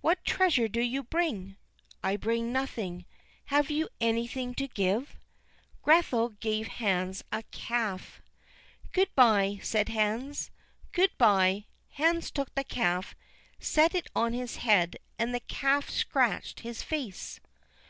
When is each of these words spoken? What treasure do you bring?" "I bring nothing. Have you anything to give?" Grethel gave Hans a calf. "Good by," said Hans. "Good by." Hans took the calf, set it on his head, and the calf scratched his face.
What 0.00 0.24
treasure 0.24 0.68
do 0.68 0.80
you 0.80 1.02
bring?" 1.02 1.56
"I 2.02 2.16
bring 2.16 2.50
nothing. 2.50 3.04
Have 3.52 3.68
you 3.68 3.90
anything 4.00 4.54
to 4.54 4.66
give?" 4.66 5.20
Grethel 5.82 6.30
gave 6.30 6.66
Hans 6.68 7.22
a 7.30 7.42
calf. 7.50 8.22
"Good 8.92 9.14
by," 9.14 9.60
said 9.62 9.90
Hans. 9.90 10.50
"Good 10.92 11.10
by." 11.18 11.66
Hans 11.90 12.30
took 12.30 12.54
the 12.54 12.64
calf, 12.64 13.14
set 13.58 13.94
it 13.94 14.06
on 14.16 14.32
his 14.32 14.56
head, 14.56 14.96
and 15.18 15.34
the 15.34 15.40
calf 15.40 15.90
scratched 15.90 16.60
his 16.60 16.82
face. 16.82 17.38